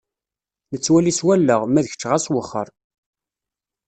[0.71, 2.67] Nettwali s wallaɣ, ma d kečč ɣas wexxeṛ.